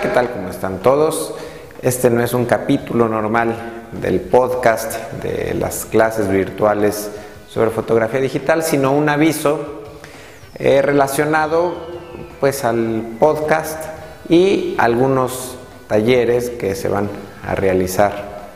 [0.00, 0.30] ¿qué tal?
[0.30, 1.34] ¿Cómo están todos?
[1.82, 7.10] Este no es un capítulo normal del podcast de las clases virtuales
[7.46, 9.82] sobre fotografía digital, sino un aviso
[10.54, 11.74] eh, relacionado
[12.40, 13.84] pues al podcast
[14.30, 15.56] y algunos
[15.88, 17.10] talleres que se van
[17.46, 18.46] a realizar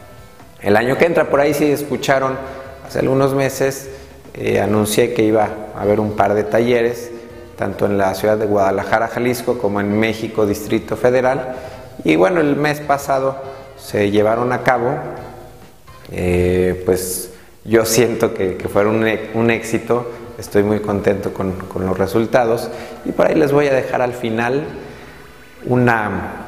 [0.62, 1.28] el año que entra.
[1.28, 2.38] Por ahí si escucharon
[2.86, 3.90] hace algunos meses,
[4.32, 7.10] eh, anuncié que iba a haber un par de talleres
[7.56, 11.56] tanto en la ciudad de Guadalajara, Jalisco, como en México, Distrito Federal.
[12.04, 13.36] Y bueno, el mes pasado
[13.78, 14.94] se llevaron a cabo,
[16.12, 17.32] eh, pues
[17.64, 22.70] yo siento que, fueron un, éxito, estoy muy contento con, los resultados
[23.04, 24.64] y por ahí les voy a dejar al final
[25.66, 26.44] una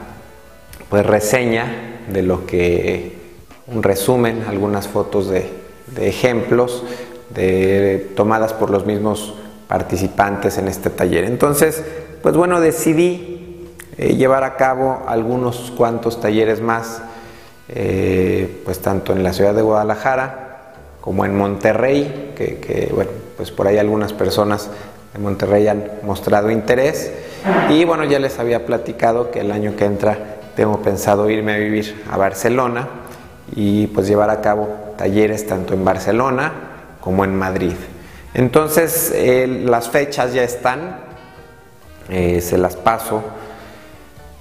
[0.89, 3.19] pues reseña de lo que,
[3.67, 5.50] un resumen, algunas fotos de,
[5.95, 6.84] de ejemplos
[7.31, 9.34] de, tomadas por los mismos
[9.69, 11.24] participantes en este taller.
[11.24, 11.84] Entonces,
[12.22, 13.66] pues bueno, decidí
[13.98, 17.02] eh, llevar a cabo algunos cuantos talleres más,
[17.69, 23.66] eh, pues tanto en la ciudad de Guadalajara como en Monterrey, que, bueno, pues por
[23.66, 24.69] ahí algunas personas
[25.12, 27.12] de Monterrey han mostrado interés.
[27.70, 31.58] Y bueno, ya les había platicado que el año que entra tengo pensado irme a
[31.58, 32.88] vivir a Barcelona
[33.55, 36.53] y pues llevar a cabo talleres tanto en Barcelona
[37.00, 37.75] como en Madrid.
[38.39, 39.12] Entonces,
[39.64, 41.00] las fechas ya están,
[42.08, 43.20] eh, se las paso.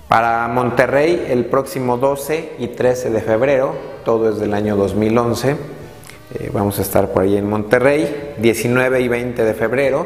[0.08, 3.74] Para Monterrey, el próximo 12 y 13 de febrero,
[4.06, 5.50] todo es del año 2011.
[5.50, 10.06] Eh, vamos a estar por ahí en Monterrey, 19 y 20 de febrero,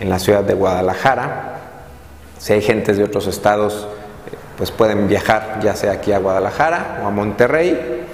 [0.00, 1.62] en la ciudad de Guadalajara.
[2.38, 3.88] Si hay gentes de otros estados,
[4.30, 8.06] eh, pues pueden viajar ya sea aquí a Guadalajara o a Monterrey.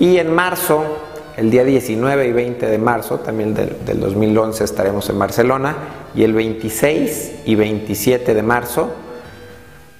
[0.00, 1.09] Y en marzo
[1.40, 5.74] el día 19 y 20 de marzo, también del, 2011, estaremos en Barcelona.
[6.14, 8.90] Y el 26 y 27 de marzo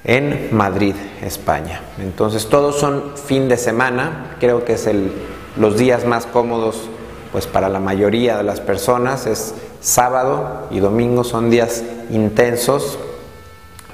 [0.05, 1.81] en Madrid, España.
[1.99, 4.37] Entonces todos son fin de semana.
[4.39, 5.13] Creo que es el,
[5.57, 6.91] los días más cómodos
[7.33, 9.27] pues para la mayoría de las personas.
[9.27, 12.99] Es sábado y domingo son días intensos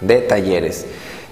[0.01, 0.85] de talleres.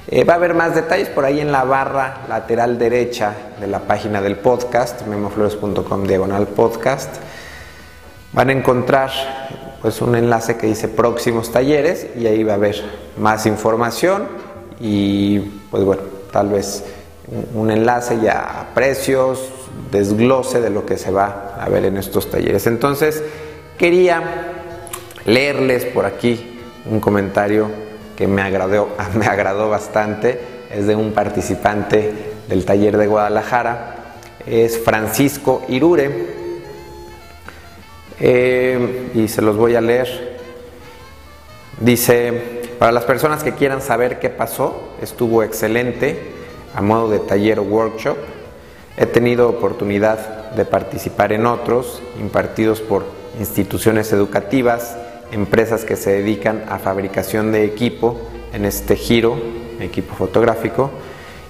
[0.07, 3.81] Eh, va a haber más detalles por ahí en la barra lateral derecha de la
[3.81, 7.17] página del podcast, memoflores.com diagonal podcast.
[8.35, 9.11] Van a encontrar
[9.81, 12.83] pues un enlace que dice próximos talleres y ahí va a haber
[13.17, 14.29] más información
[14.79, 15.39] y
[15.71, 16.85] pues bueno, tal vez
[17.55, 19.49] un enlace ya a precios,
[19.91, 22.67] desglose de lo que se va a ver en estos talleres.
[22.67, 23.23] Entonces,
[23.79, 24.23] quería
[25.25, 26.61] leerles por aquí
[26.91, 27.84] un comentario
[28.17, 32.13] que me agradó, me agradó bastante, es de un participante
[32.49, 33.97] del taller de Guadalajara,
[34.47, 36.45] es Francisco Irure,
[38.21, 40.35] eh, y se los voy a leer.
[41.81, 46.19] Dice, para las personas que quieran saber qué pasó, estuvo excelente
[46.75, 48.17] a modo de taller o workshop.
[48.97, 53.05] He tenido oportunidad de participar en otros impartidos por
[53.39, 54.97] instituciones educativas
[55.33, 58.21] empresas que se dedican a fabricación de equipo
[58.53, 59.37] en este giro,
[59.81, 60.91] equipo fotográfico,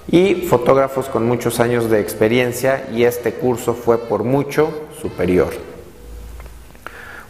[0.06, 4.68] y fotógrafos con muchos años de experiencia y este curso fue por mucho
[5.00, 5.50] superior.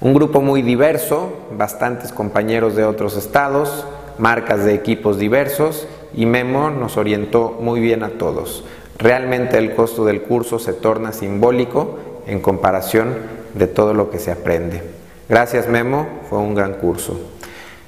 [0.01, 3.87] Un grupo muy diverso, bastantes compañeros de otros estados,
[4.19, 8.65] marcas de equipos diversos y Memo nos orientó muy bien a todos.
[8.99, 13.15] Realmente el costo del curso se torna simbólico en comparación
[13.55, 14.94] de todo lo que se aprende.
[15.27, 17.19] Gracias Memo, fue un gran curso.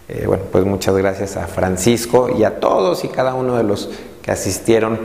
[0.08, 3.90] Eh, bueno, pues muchas gracias a Francisco y a todos y cada uno de los
[4.22, 4.98] que asistieron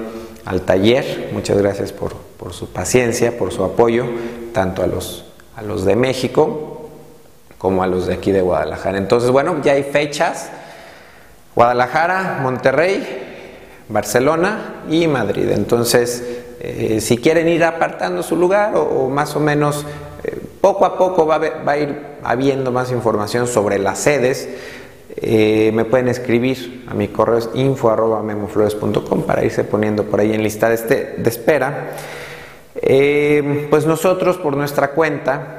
[0.46, 1.32] al taller.
[1.34, 2.14] Muchas gracias por,
[2.54, 4.06] su paciencia, por su apoyo,
[4.54, 5.26] tanto a los,
[5.58, 6.90] a los de México
[7.58, 8.98] como a los de aquí de Guadalajara.
[8.98, 10.50] Entonces, bueno, ya hay fechas.
[11.54, 15.50] Guadalajara, Monterrey, Barcelona y Madrid.
[15.52, 16.24] Entonces,
[16.62, 19.86] eh, si quieren ir apartando su lugar o más o menos
[20.62, 24.48] poco a poco va a, ir habiendo más información sobre las sedes.
[25.18, 30.44] Eh, me pueden escribir a mi correo es info.memoflores.com para irse poniendo por ahí en
[30.44, 31.92] lista de, este, espera.
[32.76, 35.58] Eh, pues nosotros por nuestra cuenta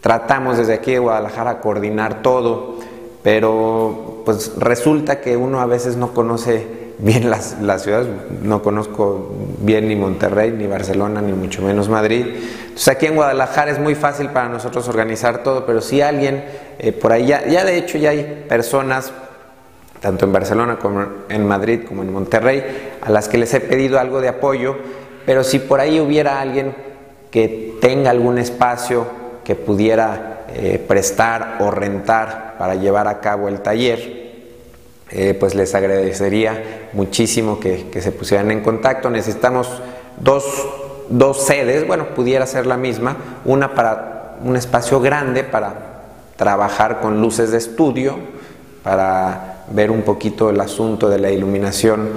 [0.00, 2.76] tratamos desde aquí de Guadalajara coordinar todo,
[3.22, 8.08] pero pues resulta que uno a veces no conoce bien las, ciudades,
[8.42, 12.26] no conozco bien ni Monterrey, ni Barcelona, ni mucho menos Madrid.
[12.62, 16.44] Entonces aquí en Guadalajara es muy fácil para nosotros organizar todo, pero si alguien
[16.78, 19.12] eh, por ahí, ya, de hecho ya hay personas,
[20.00, 22.62] tanto en Barcelona como en Madrid, como en Monterrey,
[23.00, 24.76] a las que les he pedido algo de apoyo,
[25.26, 26.74] pero si por ahí hubiera alguien
[27.30, 29.06] que tenga algún espacio
[29.42, 34.23] que pudiera eh, prestar o rentar para llevar a cabo el taller,
[35.10, 39.10] eh, pues les agradecería muchísimo que, se pusieran en contacto.
[39.10, 39.68] Necesitamos
[40.18, 40.44] dos,
[41.08, 45.74] dos sedes, bueno, pudiera ser la misma, una para un espacio grande para
[46.36, 48.16] trabajar con luces de estudio,
[48.82, 52.10] para ver un poquito el asunto de la iluminación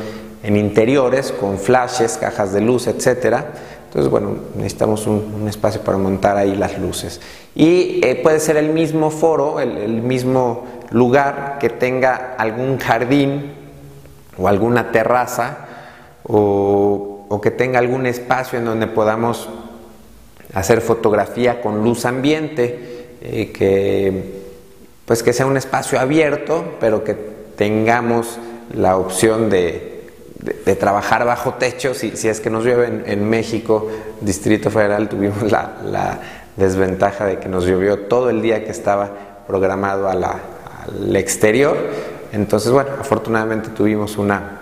[0.43, 3.45] en interiores, con flashes, cajas de luz, etcétera.
[3.87, 7.21] Entonces, bueno, necesitamos un, espacio para montar ahí las luces.
[7.55, 13.53] Y eh, puede ser el mismo foro, el, mismo lugar que tenga algún jardín
[14.37, 15.57] o alguna terraza
[16.23, 19.49] o, o que tenga algún espacio en donde podamos
[20.53, 24.37] hacer fotografía con luz ambiente, eh, que
[25.05, 27.15] pues que sea un espacio abierto, pero que
[27.55, 28.39] tengamos
[28.73, 29.95] la opción de,
[30.79, 31.93] trabajar bajo techo.
[31.93, 33.87] Si, si, es que nos llueve en, México,
[34.19, 36.19] Distrito Federal, tuvimos la,
[36.57, 39.11] desventaja de que nos llovió todo el día que estaba
[39.47, 40.09] programado
[41.13, 41.77] exterior.
[42.31, 44.61] Entonces, bueno, afortunadamente tuvimos una,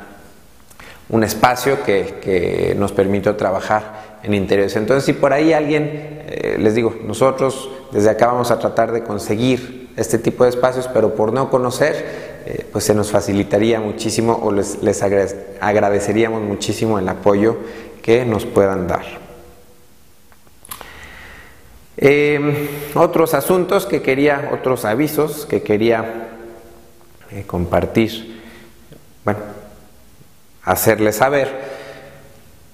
[1.09, 4.75] un espacio que, nos permitió trabajar en interiores.
[4.75, 5.89] Entonces, si por ahí alguien,
[6.27, 10.89] eh, les digo, nosotros desde acá vamos a tratar de conseguir este tipo de espacios,
[10.93, 16.99] pero por no conocer, eh, pues se nos facilitaría muchísimo o les, les agradeceríamos muchísimo
[16.99, 17.57] el apoyo
[18.01, 19.24] que nos puedan dar.
[21.97, 26.27] Eh, otros asuntos que quería, otros avisos que quería
[27.31, 28.41] eh, compartir,
[29.23, 29.39] bueno,
[30.63, 31.75] hacerles saber,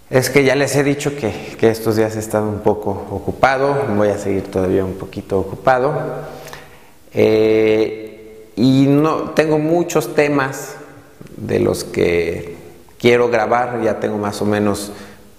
[0.09, 3.85] es que ya les he dicho que, que estos días he estado un poco ocupado,
[3.95, 5.93] voy a seguir todavía un poquito ocupado.
[7.13, 10.75] Eh, y no, tengo muchos temas
[11.37, 12.57] de los que
[12.99, 14.91] quiero grabar, ya tengo más o menos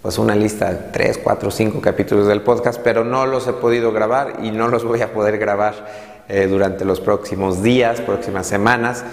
[0.02, 3.92] pues una lista de 3, 4, 5 capítulos del podcast, pero no los he podido
[3.92, 5.86] grabar y no los voy a poder grabar
[6.28, 9.04] eh, durante los próximos días, próximas semanas.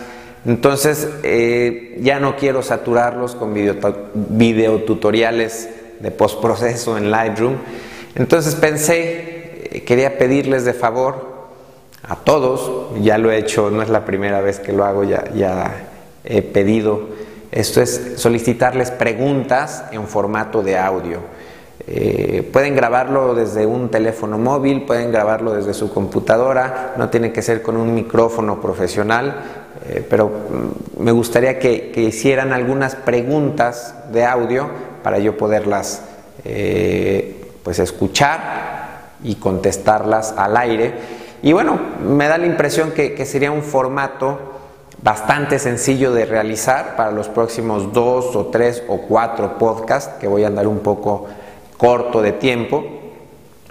[0.47, 5.69] Entonces eh, ya no quiero saturarlos con video, tutoriales
[5.99, 7.57] de postproceso en Lightroom.
[8.15, 11.29] Entonces pensé, quería pedirles de favor
[12.01, 15.25] a todos, ya lo he hecho, no es la primera vez que lo hago, ya,
[15.35, 15.87] ya
[16.23, 17.18] he pedido,
[17.51, 21.19] esto es solicitarles preguntas en formato de audio.
[21.87, 27.41] Eh, pueden grabarlo desde un teléfono móvil, pueden grabarlo desde su computadora, no tiene que
[27.41, 29.35] ser con un micrófono profesional,
[29.87, 34.69] eh, pero mm, me gustaría que, hicieran algunas preguntas de audio
[35.01, 36.03] para yo poderlas
[36.45, 40.93] eh, pues escuchar y contestarlas al aire
[41.41, 44.58] y bueno, me da la impresión que, sería un formato
[45.01, 50.43] bastante sencillo de realizar para los próximos dos o tres o cuatro podcasts, que voy
[50.43, 51.27] a andar un poco
[51.77, 52.83] corto de tiempo.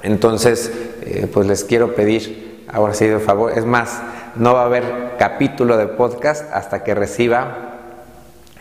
[0.03, 0.71] Entonces,
[1.03, 4.01] eh, pues les quiero pedir, ahora sí de favor, es más,
[4.37, 7.75] no va a haber capítulo de podcast hasta que reciba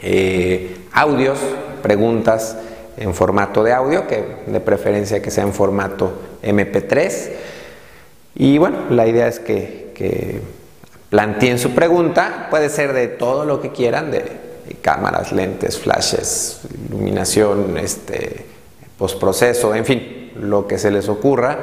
[0.02, 1.40] eh, audios,
[1.82, 2.58] preguntas
[2.98, 6.12] en formato de audio, que de preferencia que sea en formato
[6.42, 7.32] MP3
[8.40, 10.42] y bueno, la idea es que,
[11.10, 14.48] planteen su pregunta, puede ser de todo lo que quieran, de
[14.82, 18.46] cámaras, lentes, flashes, iluminación, este,
[18.98, 21.58] postproceso, en fin, lo que se les ocurra.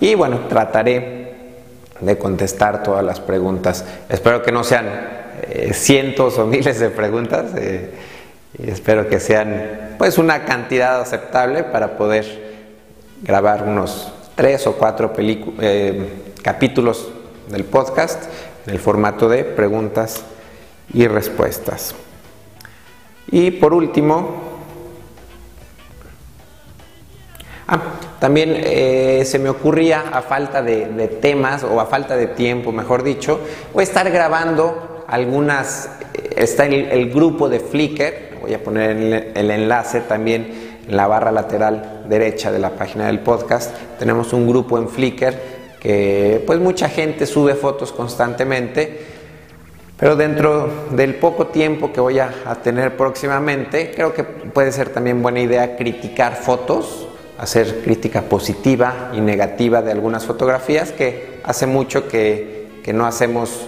[0.00, 1.28] Y bueno, trataré
[2.00, 3.84] de contestar todas las preguntas.
[4.08, 4.86] Espero que no sean
[5.42, 7.52] eh, cientos o miles de preguntas.
[7.56, 7.90] Eh,
[8.58, 12.48] y espero que sean pues una cantidad aceptable para poder
[13.22, 16.08] grabar unos tres o cuatro eh,
[16.42, 17.08] capítulos
[17.48, 18.24] del podcast
[18.68, 20.22] en el formato de preguntas
[20.92, 21.94] y respuestas.
[23.30, 24.42] Y por último,
[27.66, 27.80] ah,
[28.20, 33.02] también eh, se me ocurría a falta de, temas o a falta de tiempo, mejor
[33.02, 33.40] dicho,
[33.72, 38.90] voy a estar grabando algunas, eh, está el, el grupo de Flickr, voy a poner
[38.90, 44.32] el, el enlace también en la barra lateral derecha de la página del podcast tenemos
[44.32, 49.00] un grupo en Flickr que pues mucha gente sube fotos constantemente,
[49.98, 52.30] pero dentro del poco tiempo que voy a,
[52.62, 59.20] tener próximamente, creo que puede ser también buena idea criticar fotos, hacer crítica positiva y
[59.20, 62.58] negativa de algunas fotografías, que hace mucho que,
[62.88, 63.66] no hacemos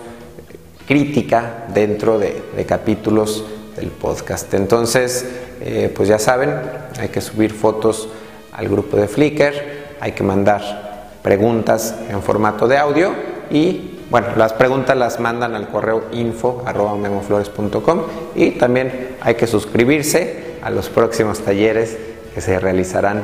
[0.88, 3.44] crítica dentro de, capítulos
[3.76, 4.54] del podcast.
[4.54, 5.26] Entonces,
[5.60, 6.54] eh, pues ya saben,
[6.98, 8.08] hay que subir fotos
[8.52, 9.52] al grupo de Flickr,
[10.00, 10.89] hay que mandar
[11.22, 13.12] preguntas en formato de audio
[13.50, 16.64] y bueno, las preguntas las mandan al correo info
[17.00, 18.02] memoflores.com
[18.34, 21.96] y también hay que suscribirse a los próximos talleres
[22.34, 23.22] que se realizarán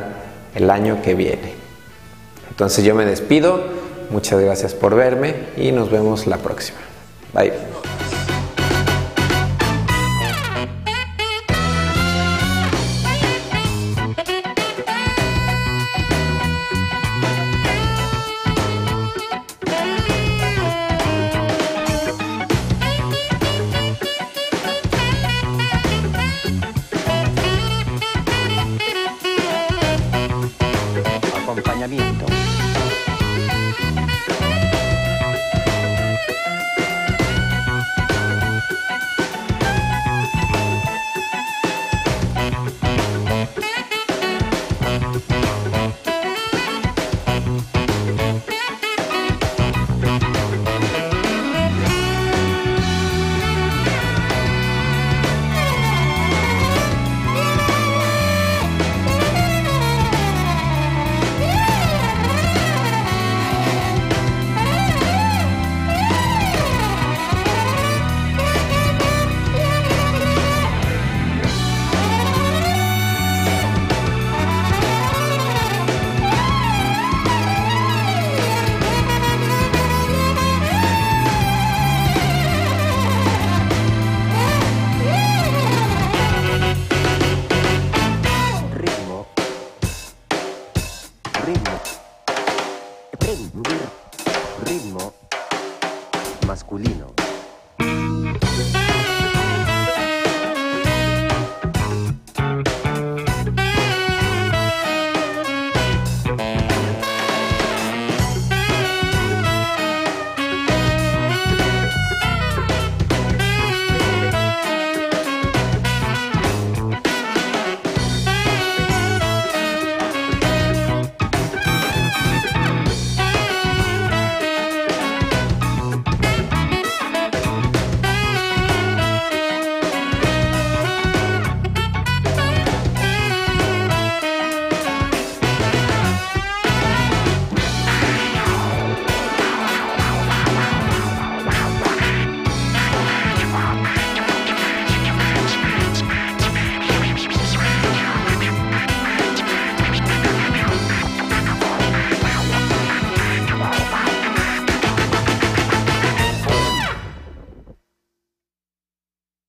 [0.55, 1.55] el año que viene.
[2.51, 3.61] Entonces yo me despido,
[4.11, 6.79] muchas gracias por verme y nos vemos la próxima.
[7.35, 7.76] Bye.